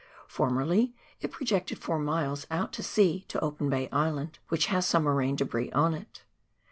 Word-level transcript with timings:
Formerly 0.27 0.95
it 1.19 1.29
projected 1.29 1.77
four 1.77 1.99
miles 1.99 2.47
out 2.49 2.73
to 2.73 2.81
sea 2.81 3.23
to 3.27 3.39
Open 3.39 3.69
Bay 3.69 3.87
Island, 3.91 4.39
which 4.47 4.65
has 4.65 4.87
some 4.87 5.03
moraine 5.03 5.35
debris 5.35 5.71
on 5.73 5.93
it. 5.93 6.23